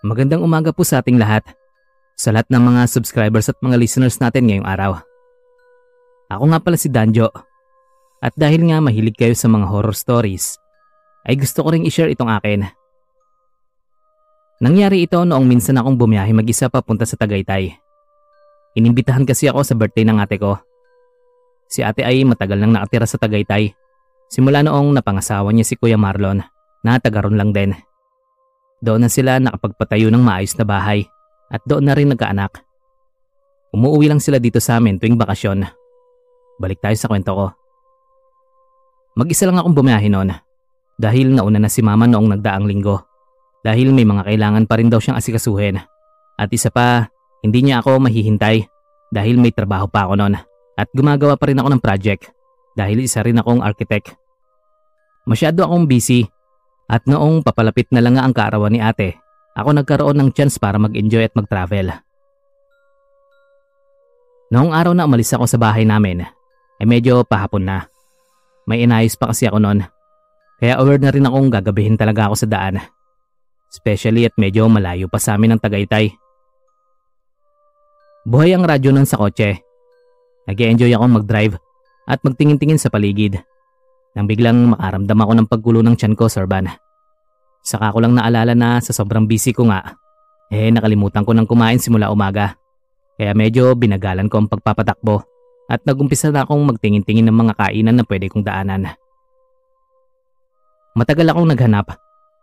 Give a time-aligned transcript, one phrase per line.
[0.00, 1.44] Magandang umaga po sa ating lahat.
[2.16, 4.96] Sa lahat ng mga subscribers at mga listeners natin ngayong araw.
[6.32, 7.28] Ako nga pala si Danjo.
[8.24, 10.56] At dahil nga mahilig kayo sa mga horror stories,
[11.28, 12.64] ay gusto ko ring i-share itong akin.
[14.64, 17.68] Nangyari ito noong minsan akong bumiyahe mag-isa papunta sa Tagaytay.
[18.80, 20.56] Inimbitahan kasi ako sa birthday ng ate ko.
[21.68, 23.76] Si ate ay matagal nang nakatira sa Tagaytay.
[24.32, 26.40] Simula noong napangasawa niya si Kuya Marlon
[26.80, 27.76] na tagaron lang din.
[28.80, 31.04] Doon na sila nakapagpatayo ng maayos na bahay
[31.52, 32.64] at doon na rin nagkaanak.
[33.76, 35.68] Umuwi lang sila dito sa amin tuwing bakasyon.
[36.56, 37.46] Balik tayo sa kwento ko.
[39.20, 40.32] Mag-isa lang akong bumiyahe noon
[40.96, 43.04] dahil nauna na si mama noong nagdaang linggo
[43.60, 45.76] dahil may mga kailangan pa rin daw siyang asikasuhin.
[46.40, 47.12] At isa pa,
[47.44, 48.64] hindi niya ako mahihintay
[49.12, 50.34] dahil may trabaho pa ako noon
[50.80, 52.32] at gumagawa pa rin ako ng project
[52.72, 54.16] dahil isa rin akong architect.
[55.28, 56.24] Masyado akong busy
[56.90, 59.14] at noong papalapit na lang nga ang kaarawan ni ate,
[59.54, 61.94] ako nagkaroon ng chance para mag-enjoy at mag-travel.
[64.50, 66.26] Noong araw na umalis ako sa bahay namin,
[66.82, 67.86] ay medyo pahapon na.
[68.66, 69.86] May inayos pa kasi ako noon.
[70.58, 72.82] Kaya aware na rin akong gagabihin talaga ako sa daan.
[73.70, 76.10] Especially at medyo malayo pa sa amin ang Tagaytay.
[78.26, 79.62] Buhay ang radyo nun sa kotse.
[80.50, 81.54] nag enjoy ako mag-drive
[82.10, 83.38] at magtingin-tingin sa paligid
[84.14, 86.66] nang biglang makaramdam ako ng paggulo ng tiyan ko, Sir Van.
[87.62, 89.94] Saka ko lang naalala na sa sobrang busy ko nga,
[90.50, 92.58] eh nakalimutan ko nang kumain simula umaga.
[93.20, 95.22] Kaya medyo binagalan ko ang pagpapatakbo
[95.70, 98.90] at nagumpisa na akong magtingin-tingin ng mga kainan na pwede kong daanan.
[100.96, 101.86] Matagal akong naghanap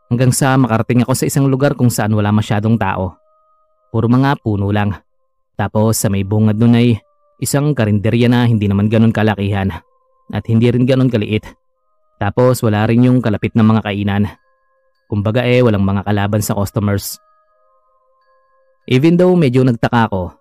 [0.07, 3.19] hanggang sa makarating ako sa isang lugar kung saan wala masyadong tao.
[3.91, 4.95] Puro mga puno lang.
[5.57, 6.95] Tapos sa may bungad nun ay
[7.41, 9.73] isang karinderya na hindi naman ganun kalakihan
[10.31, 11.47] at hindi rin ganon kaliit.
[12.17, 14.23] Tapos wala rin yung kalapit ng mga kainan.
[15.08, 17.22] Kumbaga eh walang mga kalaban sa customers.
[18.89, 20.35] Even though medyo nagtaka ako,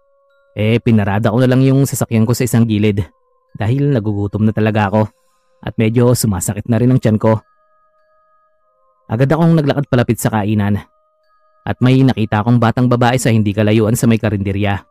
[0.56, 3.04] eh pinarada ko na lang yung sasakyan ko sa isang gilid
[3.54, 5.02] dahil nagugutom na talaga ako
[5.62, 7.38] at medyo sumasakit na rin ang tiyan ko.
[9.06, 10.82] Agad akong naglakad palapit sa kainan
[11.66, 14.82] at may nakita akong batang babae sa hindi kalayuan sa may karinderya.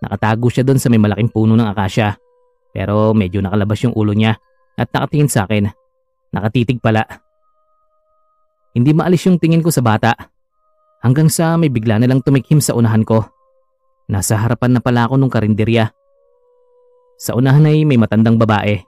[0.00, 2.16] Nakatago siya doon sa may malaking puno ng akasya
[2.70, 4.38] pero medyo nakalabas yung ulo niya
[4.78, 5.70] at nakatingin sa akin.
[6.30, 7.02] Nakatitig pala.
[8.70, 10.14] Hindi maalis yung tingin ko sa bata.
[11.02, 13.26] Hanggang sa may bigla na lang tumikhim sa unahan ko.
[14.10, 15.90] Nasa harapan na pala ako nung karinderya.
[17.18, 18.78] Sa unahan ay may matandang babae.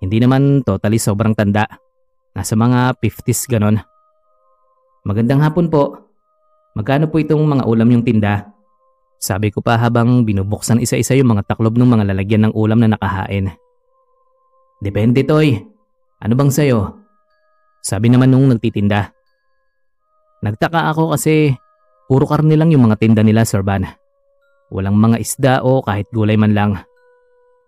[0.00, 1.68] Hindi naman totally sobrang tanda.
[2.32, 3.76] Nasa mga 50s ganon.
[5.04, 6.12] Magandang hapon po.
[6.76, 8.48] Magkano po itong mga ulam yung tinda?
[9.20, 12.96] Sabi ko pa habang binubuksan isa-isa yung mga taklob ng mga lalagyan ng ulam na
[12.96, 13.52] nakahain.
[14.80, 15.60] Depende toy.
[16.24, 17.04] Ano bang sayo?
[17.84, 19.12] Sabi naman nung nagtitinda.
[20.40, 21.52] Nagtaka ako kasi
[22.08, 23.84] puro karne lang yung mga tinda nila, Sir Van.
[24.72, 26.80] Walang mga isda o kahit gulay man lang.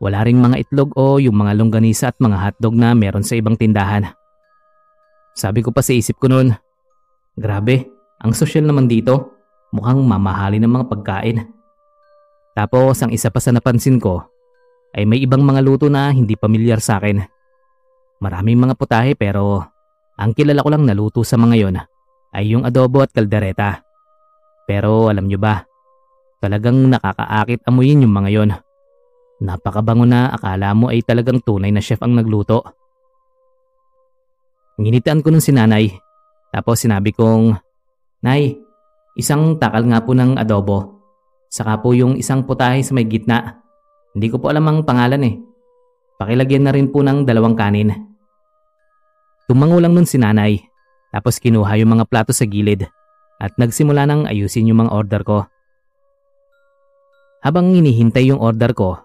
[0.00, 3.60] Wala ring mga itlog o yung mga longganisa at mga hotdog na meron sa ibang
[3.60, 4.08] tindahan.
[5.36, 6.56] Sabi ko pa sa isip ko noon,
[7.36, 7.92] grabe,
[8.24, 9.41] ang sosyal naman dito.
[9.72, 11.48] Mukhang mamahali ng mga pagkain.
[12.52, 14.20] Tapos ang isa pa sa napansin ko
[14.92, 17.24] ay may ibang mga luto na hindi pamilyar sa akin.
[18.20, 19.64] Maraming mga putahe pero
[20.20, 21.76] ang kilala ko lang na luto sa mga yon
[22.36, 23.80] ay yung adobo at kaldereta.
[24.68, 25.64] Pero alam nyo ba,
[26.38, 28.50] talagang nakakaakit amuyin yung mga yon.
[29.42, 32.62] Napakabango na akala mo ay talagang tunay na chef ang nagluto.
[34.76, 35.90] Nginitaan ko nung sinanay
[36.52, 37.56] tapos sinabi kong,
[38.20, 38.60] Nay,
[39.12, 41.04] Isang takal nga po ng adobo.
[41.52, 43.60] Saka po yung isang putahe sa may gitna.
[44.16, 45.34] Hindi ko po alam ang pangalan eh.
[46.16, 47.92] Pakilagyan na rin po ng dalawang kanin.
[49.44, 50.64] Tumango lang nun si nanay.
[51.12, 52.88] Tapos kinuha yung mga plato sa gilid
[53.36, 55.38] at nagsimula nang ayusin yung mga order ko.
[57.42, 59.02] Habang hinihintay yung order ko,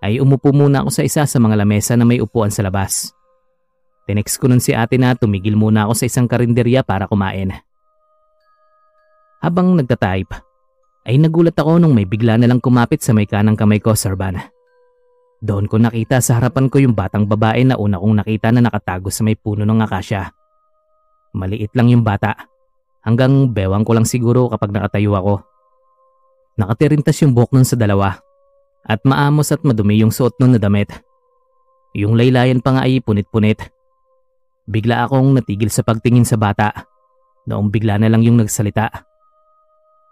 [0.00, 3.12] ay umupo muna ako sa isa sa mga lamesa na may upuan sa labas.
[4.08, 7.52] Tinext ko nun si ate na tumigil muna ako sa isang karinderya para kumain.
[9.46, 10.34] Habang nagtatype,
[11.06, 14.18] ay nagulat ako nung may bigla na lang kumapit sa may kanang kamay ko, Sir
[14.18, 14.34] Van.
[15.38, 19.06] Doon ko nakita sa harapan ko yung batang babae na una kong nakita na nakatago
[19.06, 20.34] sa may puno ng akasya.
[21.38, 22.34] Maliit lang yung bata.
[23.06, 25.34] Hanggang bewang ko lang siguro kapag nakatayo ako.
[26.58, 28.18] Nakatirintas yung buhok nun sa dalawa.
[28.82, 30.90] At maamos at madumi yung suot nun na damit.
[31.94, 33.62] Yung laylayan pa nga ay punit-punit.
[34.66, 36.74] Bigla akong natigil sa pagtingin sa bata.
[37.46, 39.14] Noong bigla na lang yung nagsalita.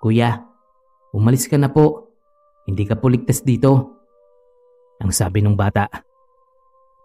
[0.05, 0.37] Kuya,
[1.17, 2.12] umalis ka na po.
[2.69, 3.97] Hindi ka po ligtas dito.
[5.01, 5.89] Ang sabi ng bata.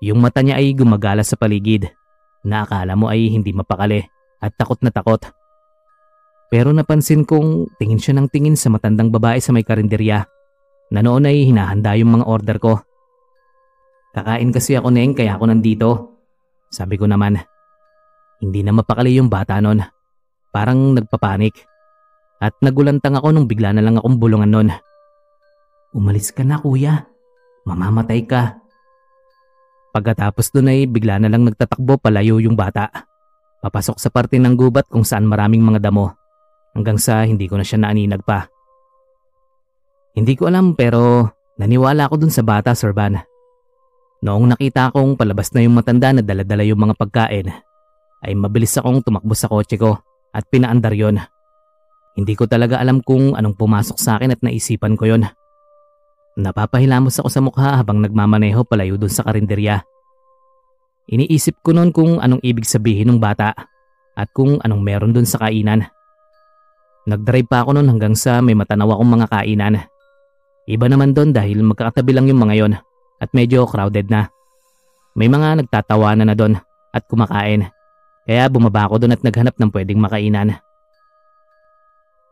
[0.04, 1.88] Yung mata niya ay gumagala sa paligid
[2.44, 4.04] na akala mo ay hindi mapakali
[4.44, 5.24] at takot na takot.
[6.51, 10.28] Pero napansin kong tingin siya ng tingin sa matandang babae sa may karinderya
[10.92, 12.84] na noon ay hinahanda yung mga order ko.
[14.12, 15.90] Kakain kasi ako neng kaya ako nandito.
[16.68, 17.40] Sabi ko naman.
[18.44, 19.88] Hindi na mapakali yung bata noon.
[20.51, 21.79] Parang nagpapanik.
[22.39, 24.69] At nagulantang ako nung bigla na lang akong bulungan noon.
[25.91, 27.03] Umalis ka na kuya.
[27.68, 28.63] Mamamatay ka.
[29.91, 32.88] Pagkatapos doon ay bigla na lang nagtatakbo palayo yung bata.
[33.59, 36.15] Papasok sa parte ng gubat kung saan maraming mga damo
[36.71, 38.47] hanggang sa hindi ko na siya naaninag pa.
[40.15, 41.27] Hindi ko alam pero
[41.59, 43.19] naniwala ako dun sa bata, Sir Van.
[44.19, 47.47] Noong nakita kong palabas na yung matanda na daladala yung mga pagkain,
[48.19, 49.95] ay mabilis akong tumakbo sa kotse ko
[50.36, 51.24] at pinaandar yon.
[52.19, 55.24] Hindi ko talaga alam kung anong pumasok sa akin at naisipan ko yon.
[56.36, 59.80] Napapahilamos ako sa mukha habang nagmamaneho palayo dun sa karinderya.
[61.07, 63.56] Iniisip ko noon kung anong ibig sabihin ng bata
[64.19, 65.88] at kung anong meron dun sa kainan.
[67.07, 69.75] Nagdrive pa ako noon hanggang sa may matanaw akong mga kainan.
[70.68, 72.74] Iba naman doon dahil magkakatabi lang yung mga yon
[73.24, 74.27] at medyo crowded na.
[75.15, 76.60] May mga nagtatawanan na doon
[76.92, 77.72] at kumakain.
[78.27, 80.60] Kaya bumaba ako doon at naghanap ng pwedeng makainan.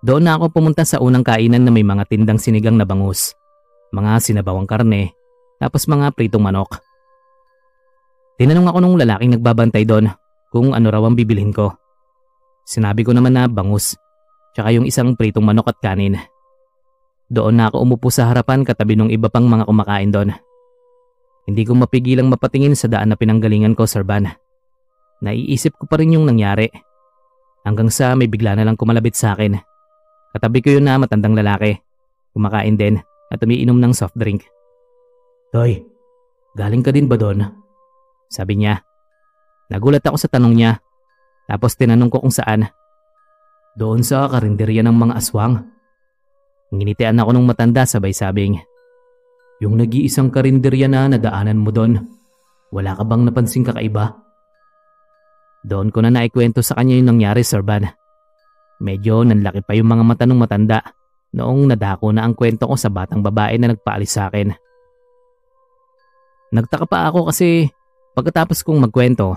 [0.06, 3.34] Doon na ako pumunta sa unang kainan na may mga tindang sinigang na bangus,
[3.90, 5.18] mga sinabawang karne,
[5.58, 6.78] tapos mga pritong manok.
[8.38, 10.14] Tinanong ako nung lalaking nagbabantay doon
[10.54, 11.74] kung ano raw ang bibilhin ko.
[12.62, 13.98] Sinabi ko naman na bangus
[14.58, 16.18] tsaka yung isang pritong manok at kanin.
[17.30, 20.34] Doon na ako umupo sa harapan katabi ng iba pang mga kumakain doon.
[21.46, 24.26] Hindi ko mapigilang mapatingin sa daan na pinanggalingan ko, Sir Van.
[25.22, 26.68] Naiisip ko pa rin yung nangyari.
[27.64, 29.62] Hanggang sa may bigla na lang kumalabit sa akin.
[30.36, 31.80] Katabi ko yun na matandang lalaki.
[32.36, 33.00] Kumakain din
[33.32, 34.48] at umiinom ng soft drink.
[35.52, 35.84] Toy,
[36.56, 37.44] galing ka din ba doon?
[38.28, 38.84] Sabi niya.
[39.68, 40.72] Nagulat ako sa tanong niya.
[41.48, 42.68] Tapos tinanong ko kung saan.
[43.80, 45.64] Doon sa karinderya ng mga aswang.
[46.70, 48.60] Nginitian ako ng matanda sabay sabing,
[49.64, 52.04] Yung nag-iisang karinderya na nadaanan mo doon,
[52.70, 54.20] wala ka bang napansing kakaiba?
[55.64, 57.97] Doon ko na naikwento sa kanya yung nangyari, Sir Van.
[58.78, 60.80] Medyo nanlaki pa yung mga mata ng matanda
[61.34, 64.54] noong nadako na ang kwento ko sa batang babae na nagpaalis sa akin.
[66.54, 67.68] Nagtaka pa ako kasi
[68.16, 69.36] pagkatapos kong magkwento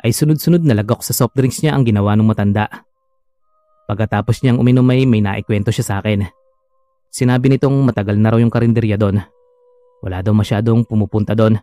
[0.00, 2.70] ay sunod-sunod na lagok sa soft drinks niya ang ginawa ng matanda.
[3.86, 6.26] Pagkatapos niyang uminom ay may naikwento siya sa akin.
[7.12, 9.22] Sinabi nitong matagal na raw yung karinderya doon.
[10.02, 11.58] Wala daw masyadong pumupunta doon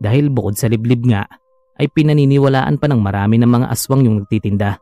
[0.00, 1.26] dahil bukod sa liblib nga
[1.76, 4.80] ay pinaniniwalaan pa ng marami ng mga aswang yung nagtitinda.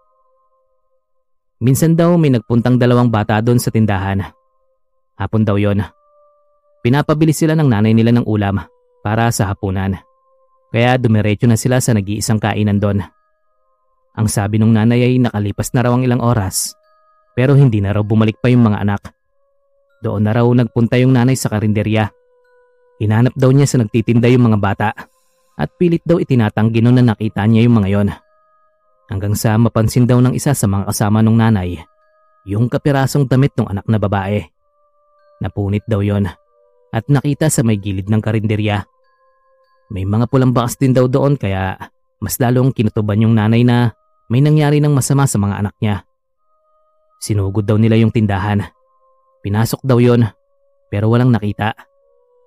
[1.62, 4.22] Minsan daw may nagpuntang dalawang bata doon sa tindahan.
[5.14, 5.82] Hapon daw yon.
[6.82, 8.58] Pinapabili sila ng nanay nila ng ulam
[9.00, 9.96] para sa hapunan.
[10.74, 13.06] Kaya dumiretso na sila sa nag-iisang kainan doon.
[14.14, 16.74] Ang sabi ng nanay ay nakalipas na raw ang ilang oras
[17.34, 19.02] pero hindi na raw bumalik pa yung mga anak.
[20.00, 22.08] Doon na raw nagpunta yung nanay sa karinderya.
[23.02, 24.88] Hinanap daw niya sa nagtitinda yung mga bata
[25.58, 28.08] at pilit daw itinatanggi noon na nakita niya yung mga yon.
[29.12, 31.76] Hanggang sa mapansin daw ng isa sa mga kasama ng nanay
[32.44, 34.44] yung kapirasong damit ng anak na babae.
[35.40, 36.28] Napunit daw yon
[36.94, 38.84] at nakita sa may gilid ng karinderya.
[39.92, 41.76] May mga pulang bakas din daw doon kaya
[42.20, 43.92] mas lalong kinutuban yung nanay na
[44.32, 46.04] may nangyari ng masama sa mga anak niya.
[47.20, 48.64] Sinugod daw nila yung tindahan.
[49.44, 50.24] Pinasok daw yon
[50.88, 51.74] pero walang nakita.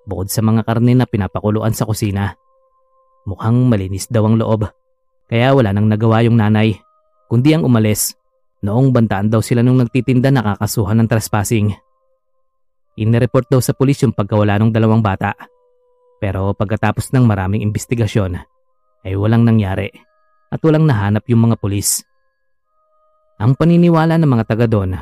[0.07, 2.37] Bukod sa mga karne na pinapakuluan sa kusina.
[3.27, 4.71] Mukhang malinis daw ang loob.
[5.27, 6.79] Kaya wala nang nagawa yung nanay,
[7.27, 8.15] kundi ang umalis.
[8.63, 11.75] Noong bantaan daw sila nung nagtitinda nakakasuhan ng trespassing.
[12.97, 15.37] Inireport daw sa pulis yung pagkawala ng dalawang bata.
[16.17, 18.41] Pero pagkatapos ng maraming investigasyon,
[19.05, 19.93] ay walang nangyari
[20.49, 22.01] at walang nahanap yung mga pulis.
[23.37, 24.97] Ang paniniwala ng mga taga doon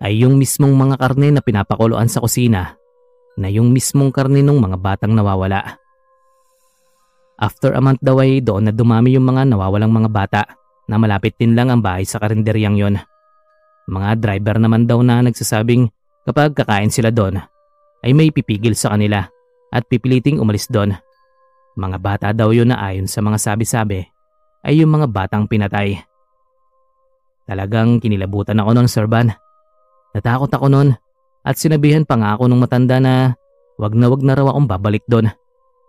[0.00, 2.78] ay yung mismong mga karne na pinapakuluan sa kusina
[3.36, 5.76] na yung mismong karne ng mga batang nawawala.
[7.38, 10.42] After a month daw ay doon na dumami yung mga nawawalang mga bata
[10.90, 12.98] na malapit din lang ang bahay sa karinderyang yon.
[13.86, 15.86] Mga driver naman daw na nagsasabing
[16.26, 17.38] kapag kakain sila doon
[18.02, 19.22] ay may pipigil sa kanila
[19.70, 20.98] at pipiliting umalis doon.
[21.78, 24.02] Mga bata daw yun na ayon sa mga sabi-sabi
[24.66, 26.02] ay yung mga batang pinatay.
[27.46, 29.30] Talagang kinilabutan ako noon, Sir Van.
[30.12, 30.90] Natakot ako noon
[31.46, 33.38] at sinabihan pa nga ako nung matanda na
[33.78, 35.30] wag na wag na raw akong babalik doon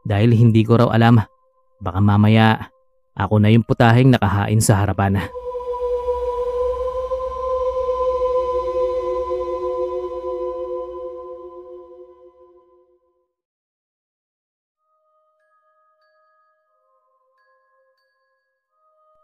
[0.05, 1.19] dahil hindi ko raw alam.
[1.79, 2.75] Baka mamaya
[3.15, 5.23] ako na yung putahing nakahain sa harapan.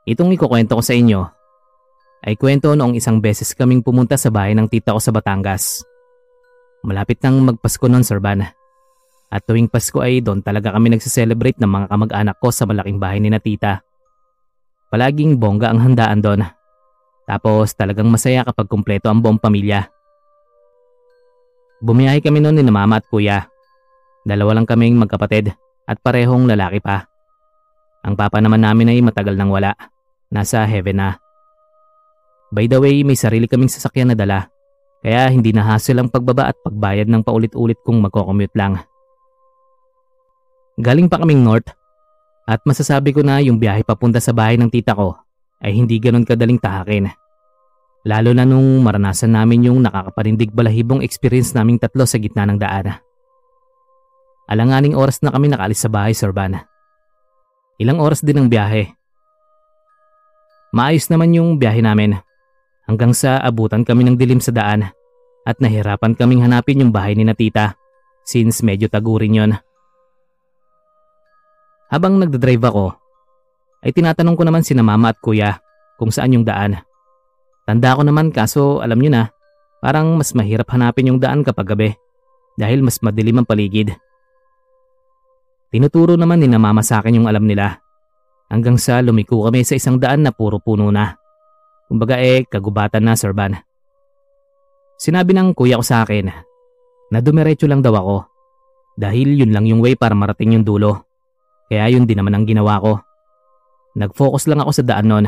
[0.06, 1.26] Itong ikukwento ko sa inyo
[2.26, 5.82] ay kwento noong isang beses kaming pumunta sa bahay ng tita ko sa Batangas.
[6.86, 8.46] Malapit nang magpasko noon, Sir Van.
[9.30, 13.20] At tuwing Pasko ay doon talaga kami nagsiselebrate ng mga kamag-anak ko sa malaking bahay
[13.20, 13.82] ni na tita.
[14.94, 16.42] Palaging bongga ang handaan doon.
[17.26, 19.90] Tapos talagang masaya kapag kumpleto ang buong pamilya.
[21.82, 23.50] Bumiyahe kami noon ni na mama at kuya.
[24.24, 25.54] Dalawa lang kaming magkapatid
[25.86, 27.10] at parehong lalaki pa.
[28.06, 29.74] Ang papa naman namin ay matagal nang wala.
[30.30, 31.10] Nasa heaven na.
[32.54, 34.48] By the way, may sarili kaming sasakyan na dala.
[35.02, 38.82] Kaya hindi na hassle ang pagbaba at pagbayad ng paulit-ulit kung magko-commute lang.
[40.76, 41.72] Galing pa kaming north
[42.44, 45.16] at masasabi ko na yung biyahe papunta sa bahay ng tita ko
[45.64, 47.08] ay hindi ganon kadaling tahakin.
[48.06, 53.02] Lalo na nung maranasan namin yung nakakaparindig balahibong experience naming tatlo sa gitna ng daan.
[54.46, 56.54] Alanganing oras na kami nakaalis sa bahay, Sir Van.
[57.82, 58.94] Ilang oras din ang biyahe.
[60.70, 62.20] Maayos naman yung biyahe namin.
[62.86, 64.86] Hanggang sa abutan kami ng dilim sa daan
[65.48, 67.74] at nahirapan kaming hanapin yung bahay ni na tita
[68.22, 69.52] since medyo tagurin yon.
[71.96, 72.92] Habang nagdadrive ako,
[73.80, 75.64] ay tinatanong ko naman sina mama at kuya
[75.96, 76.76] kung saan yung daan.
[77.64, 79.24] Tanda ko naman kaso alam nyo na,
[79.80, 81.90] parang mas mahirap hanapin yung daan kapag gabi
[82.60, 83.96] dahil mas madilim ang paligid.
[85.72, 87.80] Tinuturo naman ni na mama sa akin yung alam nila
[88.52, 91.16] hanggang sa lumiko kami sa isang daan na puro puno na.
[91.88, 93.56] Kumbaga eh, kagubatan na Sir Van.
[95.00, 96.28] Sinabi ng kuya ko sa akin
[97.08, 98.18] na dumiretso lang daw ako
[99.00, 101.05] dahil yun lang yung way para marating yung dulo.
[101.70, 103.02] Kaya yun din naman ang ginawa ko.
[103.96, 105.28] Nag-focus lang ako sa daan nun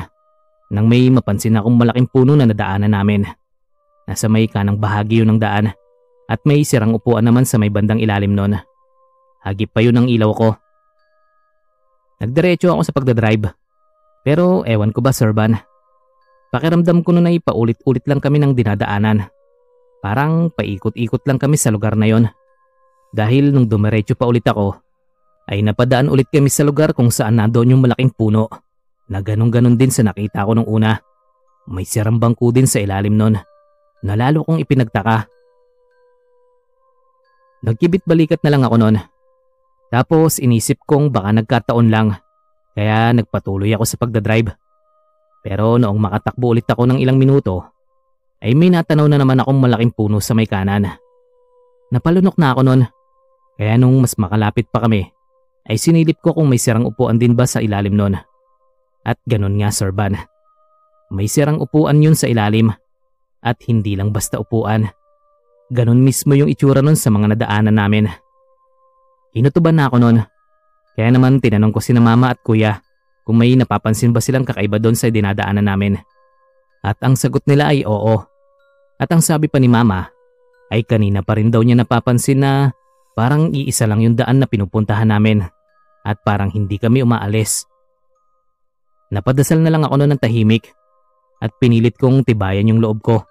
[0.68, 3.24] nang may mapansin akong malaking puno na nadaanan namin.
[4.08, 5.72] Nasa may kanang bahagi yun ng daan
[6.28, 8.60] at may sirang upuan naman sa may bandang ilalim nun.
[9.44, 10.50] Hagip pa yun ang ilaw ko.
[12.20, 13.48] Nagdiretso ako sa pagdadrive.
[14.28, 15.56] Pero ewan ko ba Sir Van,
[16.52, 19.32] pakiramdam ko nun ay paulit-ulit lang kami ng dinadaanan.
[20.04, 22.28] Parang paikot-ikot lang kami sa lugar na yon.
[23.16, 24.76] Dahil nung dumiretso pa ulit ako,
[25.48, 28.52] ay napadaan ulit kami sa lugar kung saan nandoon yung malaking puno
[29.08, 31.00] na ganun-ganon din sa nakita ko nung una.
[31.68, 33.36] May sirang bangko din sa ilalim nun
[34.04, 35.28] na lalo kong ipinagtaka.
[37.64, 38.96] Nagkibit balikat na lang ako nun.
[39.88, 42.20] Tapos inisip kong baka nagkataon lang
[42.76, 44.52] kaya nagpatuloy ako sa pagdadrive.
[45.48, 47.64] Pero noong makatakbo ulit ako ng ilang minuto
[48.44, 50.92] ay may natanaw na naman akong malaking puno sa may kanan.
[51.88, 52.82] Napalunok na ako nun
[53.56, 55.17] kaya nung mas makalapit pa kami
[55.68, 58.16] ay sinilip ko kung may sirang upuan din ba sa ilalim nun.
[59.04, 60.16] At ganun nga Sir Van.
[61.12, 62.72] May sirang upuan yun sa ilalim.
[63.44, 64.88] At hindi lang basta upuan.
[65.68, 68.08] Ganun mismo yung itsura nun sa mga nadaanan namin.
[69.36, 70.18] Inutuban na ako nun.
[70.96, 72.80] Kaya naman tinanong ko sina mama at kuya
[73.28, 76.00] kung may napapansin ba silang kakaiba doon sa dinadaanan namin.
[76.80, 78.16] At ang sagot nila ay oo.
[78.98, 80.08] At ang sabi pa ni mama
[80.72, 82.72] ay kanina pa rin daw niya napapansin na
[83.14, 85.48] parang iisa lang yung daan na pinupuntahan namin
[86.08, 87.68] at parang hindi kami umaalis.
[89.12, 90.72] Napadasal na lang ako noon ng tahimik
[91.44, 93.28] at pinilit kong tibayan yung loob ko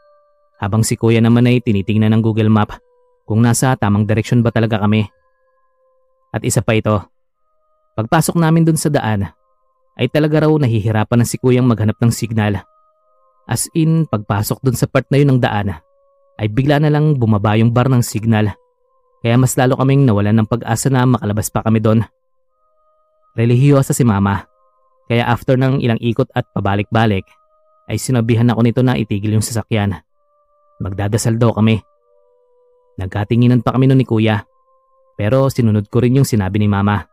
[0.61, 2.77] habang si kuya naman ay tinitingnan ng Google Map
[3.25, 5.09] kung nasa tamang direksyon ba talaga kami.
[6.37, 7.01] At isa pa ito,
[7.97, 9.25] pagpasok namin dun sa daan
[9.97, 12.61] ay talaga raw nahihirapan na si kuyang maghanap ng signal.
[13.49, 15.81] As in, pagpasok dun sa part na yun ng daan
[16.37, 18.53] ay bigla na lang bumaba yung bar ng signal
[19.27, 22.05] kaya mas lalo kaming nawalan ng pag-asa na makalabas pa kami doon.
[23.37, 24.49] Relihiyosa si mama
[25.07, 27.27] kaya after ng ilang ikot at pabalik-balik,
[27.87, 29.95] ay sinabihan ako nito na itigil yung sasakyan.
[30.83, 31.79] Magdadasal daw kami.
[32.99, 34.43] Nagkatinginan pa kami noon ni kuya,
[35.15, 37.07] pero sinunod ko rin yung sinabi ni mama.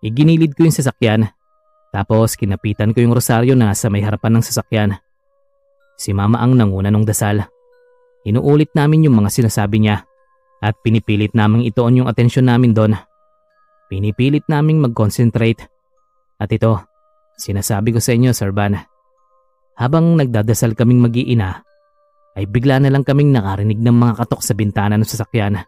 [0.00, 1.28] Iginilid ko yung sasakyan,
[1.92, 4.96] tapos kinapitan ko yung rosaryo na sa may harapan ng sasakyan.
[6.00, 7.44] Si mama ang nanguna ng dasal.
[8.24, 10.08] Inuulit namin yung mga sinasabi niya
[10.64, 12.96] at pinipilit naming itoon yung atensyon namin doon.
[13.90, 15.66] Pinipilit naming mag-concentrate
[16.38, 16.78] at ito,
[17.34, 18.78] sinasabi ko sa inyo, Sir Van.
[19.74, 21.66] Habang nagdadasal kaming mag-iina,
[22.38, 25.58] ay bigla na lang kaming nakarinig ng mga katok sa bintana ng sasakyan.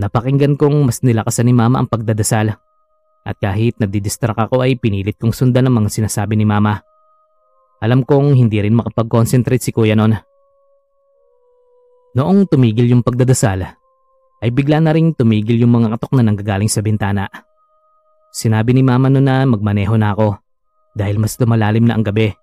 [0.00, 2.56] Napakinggan kong mas nilakasan ni Mama ang pagdadasal
[3.22, 6.80] at kahit nadidistract ako ay pinilit kong sundan ang mga sinasabi ni Mama.
[7.84, 10.16] Alam kong hindi rin makapag-concentrate si Kuya noon.
[12.16, 13.81] Noong tumigil yung pagdadasal,
[14.42, 17.30] ay bigla na ring tumigil yung mga katok na nanggagaling sa bintana.
[18.34, 20.34] Sinabi ni mama noon na magmaneho na ako
[20.98, 22.34] dahil mas lumalalim na ang gabi.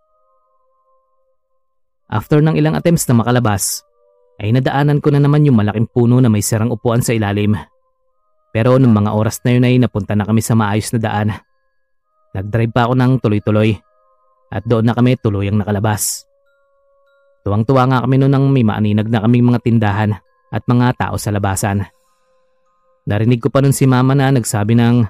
[2.10, 3.84] After ng ilang attempts na makalabas,
[4.40, 7.54] ay nadaanan ko na naman yung malaking puno na may sirang upuan sa ilalim.
[8.56, 11.30] Pero nung mga oras na yun ay napunta na kami sa maayos na daan.
[12.34, 13.72] Nagdrive pa ako ng tuloy-tuloy.
[14.50, 16.26] at doon na kami tuluyang nakalabas.
[17.46, 20.18] Tuwang-tuwa nga kami noon nang may maaninag na kaming mga tindahan
[20.50, 21.86] at mga tao sa labasan.
[23.10, 25.06] Narinig ko pa nun si mama na nagsabi ng,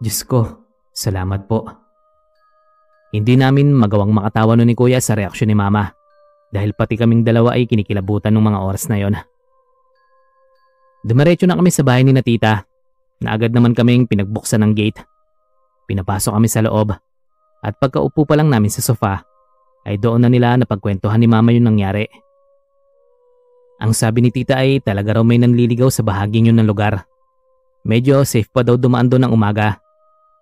[0.00, 1.68] Diyos ko, salamat po.
[3.14, 5.92] Hindi namin magawang makatawa nun ni kuya sa reaksyon ni mama
[6.50, 9.14] dahil pati kaming dalawa ay kinikilabutan ng mga oras na yon.
[11.04, 12.64] Dumiretso na kami sa bahay ni na tita
[13.20, 15.04] na agad naman kaming pinagbuksan ng gate.
[15.84, 16.96] Pinapasok kami sa loob
[17.60, 19.20] at pagkaupo pa lang namin sa sofa
[19.84, 22.08] ay doon na nila napagkwentuhan ni mama yung nangyari.
[23.82, 27.02] Ang sabi ni tita ay talaga raw may nanliligaw sa bahaging yun ng lugar.
[27.82, 29.82] Medyo safe pa daw dumaan doon ng umaga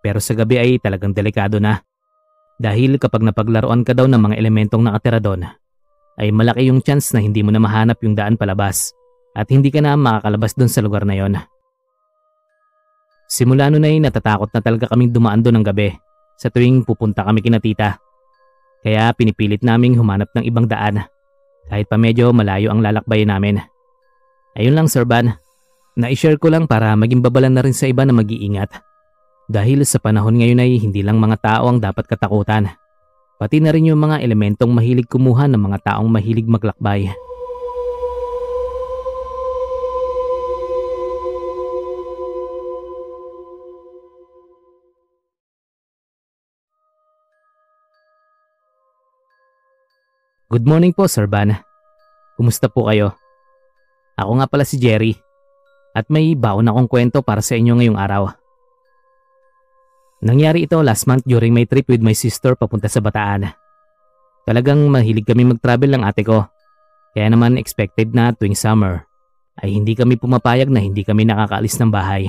[0.02, 1.80] pero sa gabi ay talagang delikado na.
[2.58, 5.48] Dahil kapag napaglaruan ka daw ng mga elementong nakatira doon
[6.20, 8.92] ay malaki yung chance na hindi mo na mahanap yung daan palabas
[9.32, 11.40] at hindi ka na makakalabas doon sa lugar na yon.
[13.32, 15.96] Simula noon ay natatakot na talaga kaming dumaan doon ng gabi
[16.36, 17.96] sa tuwing pupunta kami kina tita.
[18.84, 21.00] Kaya pinipilit naming humanap ng ibang daan
[21.72, 23.56] kahit pa medyo malayo ang lalakbayin namin.
[24.52, 25.40] Ayun lang Sir Van,
[25.96, 28.76] na-share ko lang para maging babalan na rin sa iba na mag-iingat.
[29.48, 32.68] Dahil sa panahon ngayon ay hindi lang mga tao ang dapat katakutan.
[33.40, 37.08] Pati na rin yung mga elementong mahilig kumuha ng mga taong mahilig maglakbay.
[50.52, 51.64] Good morning po, Sir Van.
[52.36, 53.16] Kumusta po kayo?
[54.20, 55.16] Ako nga pala si Jerry.
[55.96, 58.28] At may baon akong kwento para sa inyo ngayong araw.
[60.20, 63.48] Nangyari ito last month during my trip with my sister papunta sa Bataan.
[64.44, 66.44] Talagang mahilig kami mag-travel ng ate ko.
[67.16, 69.08] Kaya naman expected na tuwing summer
[69.56, 72.28] ay hindi kami pumapayag na hindi kami nakakaalis ng bahay.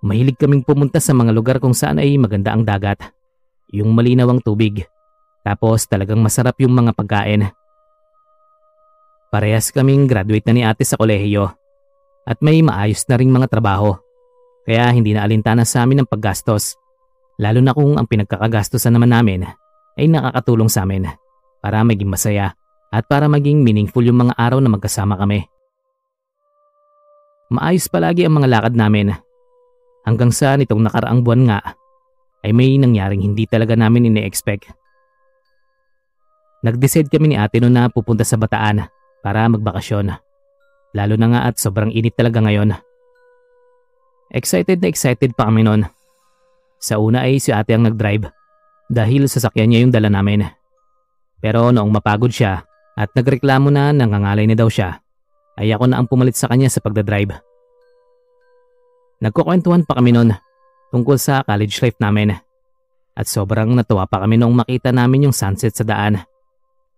[0.00, 3.12] Mahilig kaming pumunta sa mga lugar kung saan ay maganda ang dagat,
[3.76, 4.88] yung malinaw ang tubig,
[5.40, 7.48] tapos talagang masarap yung mga pagkain.
[9.30, 11.54] Parehas kaming graduate na ni ate sa kolehiyo
[12.26, 13.94] at may maayos na ring mga trabaho.
[14.66, 16.76] Kaya hindi na alintana sa amin ang paggastos.
[17.40, 19.48] Lalo na kung ang pinagkakagastosan naman namin
[19.96, 21.08] ay nakakatulong sa amin
[21.64, 22.52] para maging masaya
[22.90, 25.46] at para maging meaningful yung mga araw na magkasama kami.
[27.50, 29.14] Maayos palagi ang mga lakad namin.
[30.06, 31.60] Hanggang sa nitong nakaraang buwan nga
[32.46, 34.79] ay may nangyaring hindi talaga namin ine-expect.
[36.60, 38.84] Nag-decide kami ni ate noon na pupunta sa Bataan
[39.24, 40.12] para magbakasyon.
[40.92, 42.76] Lalo na nga at sobrang init talaga ngayon.
[44.30, 45.88] Excited na excited pa kami noon.
[46.80, 48.28] Sa una ay si ate ang nag-drive
[48.90, 50.44] dahil sasakyan niya yung dala namin.
[51.40, 52.62] Pero noong mapagod siya
[52.94, 55.00] at nagreklamo na nangangalay na daw siya,
[55.56, 57.36] ay ako na ang pumalit sa kanya sa pagdadrive.
[59.20, 60.36] Nagkukwentuhan pa kami noon
[60.92, 62.36] tungkol sa college life namin.
[63.16, 66.20] At sobrang natuwa pa kami noong makita namin yung sunset sa daan.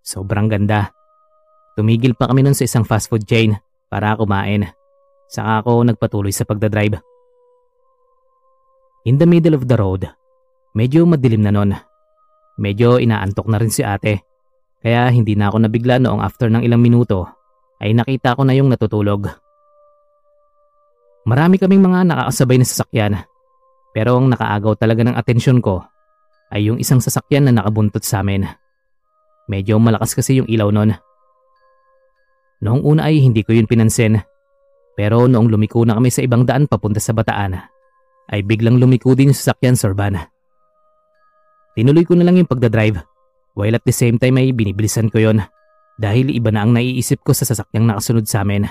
[0.02, 0.90] Sobrang ganda.
[1.78, 4.68] Tumigil pa kami nun sa isang fast food chain para kumain.
[5.30, 7.00] Saka ako nagpatuloy sa pagdadrive.
[9.08, 10.04] In the middle of the road,
[10.76, 11.72] medyo madilim na nun.
[12.60, 14.20] Medyo inaantok na rin si ate.
[14.82, 17.24] Kaya hindi na ako nabigla noong after ng ilang minuto
[17.80, 19.30] ay nakita ko na yung natutulog.
[21.22, 23.14] Marami kaming mga nakakasabay na sasakyan.
[23.94, 25.86] Pero ang nakaagaw talaga ng atensyon ko
[26.50, 28.61] ay yung isang sasakyan na nakabuntot sa amin.
[29.50, 30.94] Medyo malakas kasi yung ilaw nun.
[32.62, 34.22] Noong una ay hindi ko yun pinansin.
[34.94, 37.58] Pero noong lumiko na kami sa ibang daan papunta sa Bataan,
[38.28, 40.20] ay biglang lumiko din yung sasakyan Sorban.
[41.72, 43.00] Tinuloy ko na lang yung pagdadrive
[43.56, 45.40] while at the same time ay binibilisan ko yon
[45.96, 48.68] dahil iba na ang naiisip ko sa sasakyang nakasunod sa amin.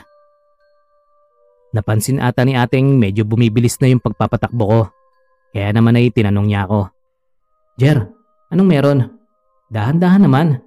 [1.73, 4.81] Napansin ata ni ating medyo bumibilis na yung pagpapatakbo ko
[5.51, 6.81] kaya naman ay tinanong niya ako.
[7.75, 7.97] Jer,
[8.53, 8.99] anong meron?
[9.71, 10.59] Dahan-dahan naman.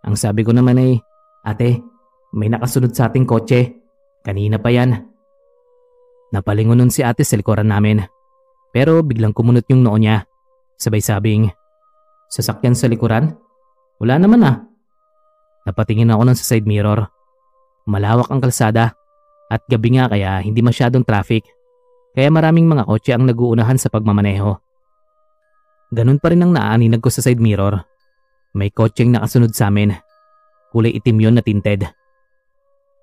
[0.00, 0.96] Ang sabi ko naman ay,
[1.44, 1.84] Ate,
[2.32, 3.84] may nakasunod sa ating kotse.
[4.24, 4.96] Kanina pa yan.
[6.32, 8.00] Napalingon nun si ate sa likuran namin.
[8.72, 10.24] Pero biglang kumunot yung noo niya.
[10.80, 11.52] Sabay sabing,
[12.32, 13.36] Sasakyan sa likuran?
[14.00, 14.64] Wala naman ah.
[15.68, 17.06] Napatingin ako nun sa side mirror.
[17.84, 18.96] Malawak ang kalsada
[19.52, 21.44] at gabi nga kaya hindi masyadong traffic.
[22.16, 24.56] Kaya maraming mga kotse ang naguunahan sa pagmamaneho.
[25.92, 27.93] Ganun pa rin ang naaaninag ko sa side mirror
[28.54, 29.92] may kotseng nakasunod sa amin.
[30.70, 31.90] Kulay itim yon na tinted.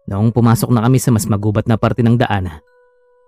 [0.07, 2.49] Noong pumasok na kami sa mas magubat na parte ng daan,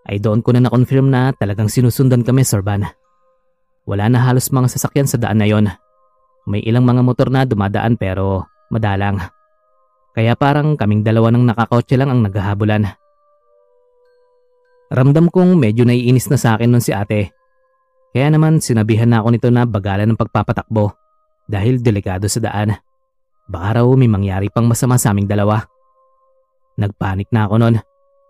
[0.07, 2.87] ay doon ko na na-confirm na talagang sinusundan kami, Sir Van.
[3.83, 5.67] Wala na halos mga sasakyan sa daan na yon.
[6.47, 9.19] May ilang mga motor na dumadaan pero madalang.
[10.15, 12.83] Kaya parang kaming dalawa ng nakakotse lang ang naghahabulan.
[14.91, 17.31] Ramdam kong medyo naiinis na sa akin nun si ate.
[18.13, 21.02] Kaya naman sinabihan na ako nito na bagalan ng pagpapatakbo
[21.47, 22.75] dahil delikado sa daan.
[23.47, 25.63] Baka raw may mangyari pang masama sa aming dalawa.
[26.79, 27.75] Nagpanik na ako noon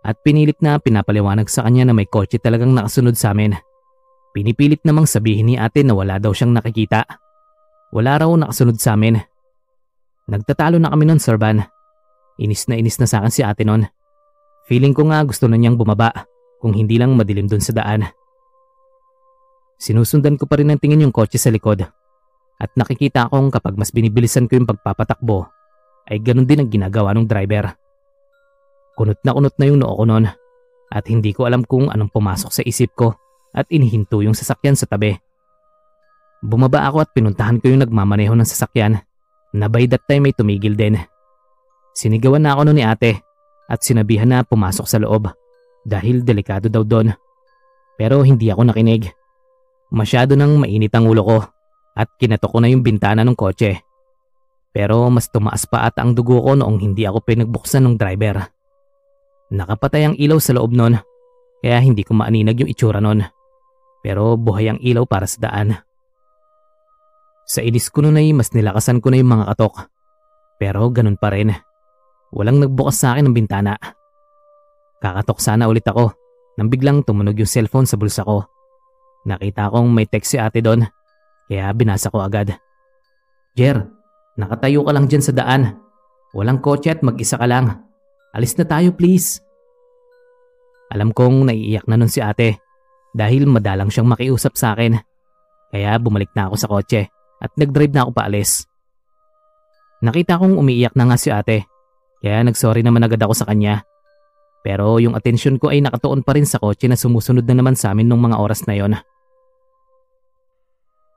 [0.04, 3.56] at pinilit na pinapaliwanag sa kanya na may kotse talagang nakasunod sa amin.
[4.36, 7.08] Pinipilit namang sabihin ni ate na wala daw siyang nakikita.
[7.94, 9.22] Wala raw nakasunod sa amin.
[10.28, 11.62] Nagtatalo na kami noon, Sir Van.
[12.42, 13.86] Inis na inis na sa akin si ate noon.
[14.66, 16.26] Feeling ko nga gusto na niyang bumaba
[16.58, 18.10] kung hindi lang madilim doon sa daan.
[19.78, 21.84] Sinusundan ko pa rin ng tingin yung kotse sa likod.
[22.62, 25.50] At nakikita kong kapag mas binibilisan ko yung pagpapatakbo,
[26.10, 27.74] ay ganun din ang ginagawa ng driver.
[28.94, 30.26] Kunot na kunot na yung noo ko noon
[30.94, 33.18] at hindi ko alam kung anong pumasok sa isip ko
[33.56, 35.18] at inihinto yung sasakyan sa tabi.
[36.44, 39.02] Bumaba ako at pinuntahan ko yung nagmamaneho ng sasakyan
[39.56, 41.00] na by that time ay tumigil din.
[41.96, 43.22] Sinigawan na ako noon ni ate
[43.70, 45.32] at sinabihan na pumasok sa loob
[45.88, 47.16] dahil delikado daw doon.
[47.96, 49.10] Pero hindi ako nakinig.
[49.94, 51.38] Masyado nang mainit ang ulo ko
[51.94, 53.82] at kinatok ko na yung bintana ng kotse.
[54.74, 58.42] Pero mas tumaas pa at ang dugo ko noong hindi ako pinagbuksan ng driver.
[59.54, 60.98] Nakapatay ang ilaw sa loob nun,
[61.62, 63.22] kaya hindi ko maaninag yung itsura nun.
[64.02, 65.78] Pero buhay ang ilaw para sa daan.
[67.46, 69.88] Sa inis ko nun ay mas nilakasan ko na yung mga katok.
[70.58, 71.54] Pero ganun pa rin.
[72.34, 73.78] Walang nagbukas sa akin ng bintana.
[74.98, 76.10] Kakatok sana ulit ako
[76.58, 78.48] nang biglang tumunog yung cellphone sa bulsa ko.
[79.30, 80.84] Nakita kong may text si ate doon,
[81.48, 82.56] kaya binasa ko agad.
[83.54, 83.86] Jer,
[84.40, 85.78] nakatayo ka lang dyan sa daan.
[86.34, 87.86] Walang kotse at mag-isa ka lang.
[88.34, 89.38] Alis na tayo please.
[90.90, 92.58] Alam kong naiiyak na nun si ate
[93.14, 94.98] dahil madalang siyang makiusap sa akin.
[95.70, 97.02] Kaya bumalik na ako sa kotse
[97.38, 98.66] at nag-drive na ako paalis.
[100.02, 101.70] Nakita kong umiiyak na nga si ate
[102.24, 103.86] kaya nagsorry naman agad ako sa kanya.
[104.64, 107.92] Pero yung atensyon ko ay nakatuon pa rin sa kotse na sumusunod na naman sa
[107.92, 108.96] amin nung mga oras na yon.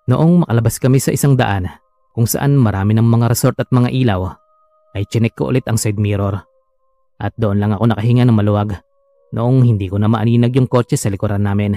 [0.07, 1.67] Noong makalabas kami sa isang daan
[2.15, 4.39] kung saan marami ng mga resort at mga ilaw,
[4.95, 6.47] ay chinek ko ulit ang side mirror.
[7.19, 8.79] At doon lang ako nakahinga ng maluwag
[9.35, 11.75] noong hindi ko na maaninag yung kotse sa likuran namin.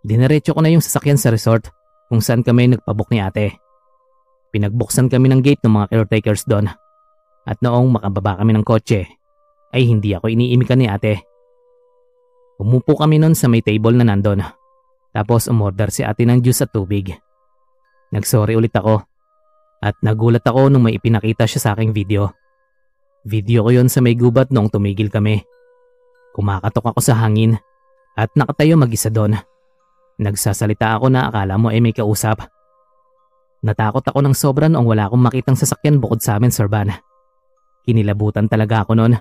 [0.00, 1.68] Dinerecho ko na yung sasakyan sa resort
[2.08, 3.60] kung saan kami nagpabok ni ate.
[4.50, 6.72] Pinagbuksan kami ng gate ng mga caretakers doon.
[7.44, 9.04] At noong makababa kami ng kotse,
[9.76, 11.28] ay hindi ako iniimikan ni ate.
[12.56, 14.40] Umupo kami noon sa may table na nandun
[15.10, 17.14] tapos umorder si ate ng juice at tubig.
[18.10, 19.02] Nagsorry ulit ako
[19.80, 22.30] at nagulat ako nung may ipinakita siya sa aking video.
[23.24, 25.44] Video ko yon sa may gubat noong tumigil kami.
[26.32, 27.58] Kumakatok ako sa hangin
[28.16, 29.36] at nakatayo mag-isa doon.
[30.20, 32.44] Nagsasalita ako na akala mo ay may kausap.
[33.60, 36.88] Natakot ako ng sobra noong wala akong makitang sasakyan bukod sa amin, Sir Van.
[37.84, 39.16] Kinilabutan talaga ako noon.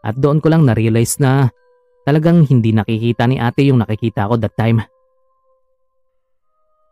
[0.00, 1.48] At doon ko lang na-realize na
[2.04, 4.84] talagang hindi nakikita ni ate yung nakikita ko that time.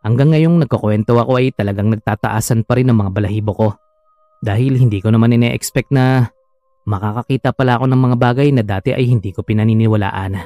[0.05, 3.67] Hanggang ngayong nagkukwento ako ay talagang nagtataasan pa rin ang mga balahibo ko.
[4.45, 6.29] Dahil hindi ko naman ine-expect na
[6.85, 10.37] makakakita pala ako ng mga bagay na dati ay hindi ko pinaniniwalaan.